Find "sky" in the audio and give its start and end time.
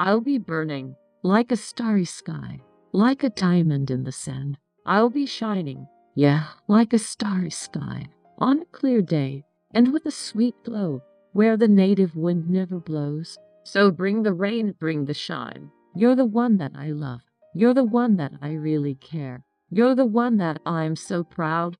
2.06-2.60, 7.50-8.06